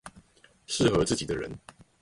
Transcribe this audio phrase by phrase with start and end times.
[0.65, 1.59] 適合自己的人